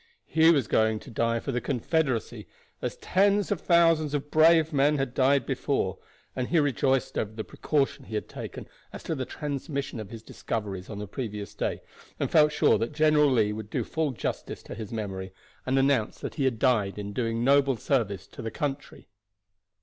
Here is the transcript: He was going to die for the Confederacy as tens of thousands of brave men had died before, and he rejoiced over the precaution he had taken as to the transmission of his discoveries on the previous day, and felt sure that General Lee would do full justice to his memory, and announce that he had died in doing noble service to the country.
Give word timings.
He 0.25 0.49
was 0.49 0.67
going 0.67 0.97
to 1.01 1.11
die 1.11 1.39
for 1.39 1.51
the 1.51 1.61
Confederacy 1.61 2.47
as 2.81 2.97
tens 2.97 3.51
of 3.51 3.61
thousands 3.61 4.15
of 4.15 4.31
brave 4.31 4.73
men 4.73 4.97
had 4.97 5.13
died 5.13 5.45
before, 5.45 5.99
and 6.35 6.47
he 6.47 6.57
rejoiced 6.59 7.19
over 7.19 7.33
the 7.33 7.43
precaution 7.43 8.05
he 8.05 8.15
had 8.15 8.27
taken 8.27 8.67
as 8.91 9.03
to 9.03 9.13
the 9.13 9.27
transmission 9.27 9.99
of 9.99 10.09
his 10.09 10.23
discoveries 10.23 10.89
on 10.89 10.97
the 10.97 11.07
previous 11.07 11.53
day, 11.53 11.81
and 12.19 12.31
felt 12.31 12.51
sure 12.51 12.79
that 12.79 12.93
General 12.95 13.29
Lee 13.29 13.53
would 13.53 13.69
do 13.69 13.83
full 13.83 14.09
justice 14.09 14.63
to 14.63 14.73
his 14.73 14.91
memory, 14.91 15.31
and 15.67 15.77
announce 15.77 16.17
that 16.17 16.33
he 16.33 16.45
had 16.45 16.57
died 16.57 16.97
in 16.97 17.13
doing 17.13 17.43
noble 17.43 17.77
service 17.77 18.25
to 18.25 18.41
the 18.41 18.49
country. 18.49 19.07